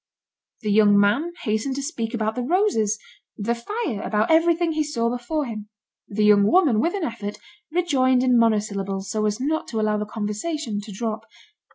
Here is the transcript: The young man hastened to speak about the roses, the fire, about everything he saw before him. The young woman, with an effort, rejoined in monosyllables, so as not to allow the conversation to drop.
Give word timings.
The 0.61 0.71
young 0.71 0.99
man 0.99 1.31
hastened 1.43 1.75
to 1.75 1.83
speak 1.83 2.15
about 2.15 2.33
the 2.33 2.41
roses, 2.41 2.97
the 3.37 3.53
fire, 3.53 4.01
about 4.01 4.31
everything 4.31 4.71
he 4.71 4.83
saw 4.83 5.11
before 5.15 5.45
him. 5.45 5.69
The 6.07 6.25
young 6.25 6.47
woman, 6.47 6.79
with 6.79 6.95
an 6.95 7.03
effort, 7.03 7.37
rejoined 7.71 8.23
in 8.23 8.35
monosyllables, 8.35 9.11
so 9.11 9.27
as 9.27 9.39
not 9.39 9.67
to 9.67 9.79
allow 9.79 9.99
the 9.99 10.05
conversation 10.07 10.81
to 10.81 10.91
drop. 10.91 11.25